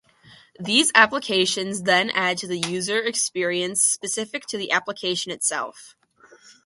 [0.59, 5.95] These applications then add to the user experience specific to the application itself.